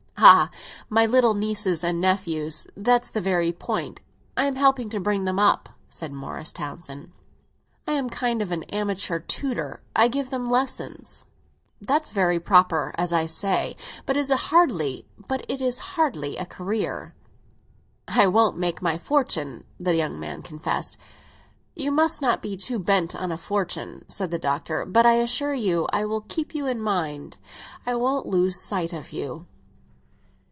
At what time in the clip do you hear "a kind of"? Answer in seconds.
8.05-8.53